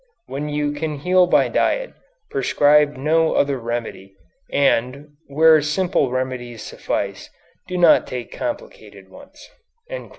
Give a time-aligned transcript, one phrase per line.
[0.25, 1.93] "When you can heal by diet,
[2.31, 4.15] prescribe no other remedy,
[4.51, 7.29] and, where simple remedies suffice,
[7.67, 9.47] do not take complicated ones."